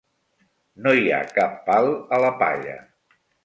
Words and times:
No 0.85 0.93
hi 1.01 1.11
ha 1.17 1.21
cap 1.37 1.55
pal 1.69 1.93
a 2.19 2.23
la 2.27 2.33
palla. 2.43 2.77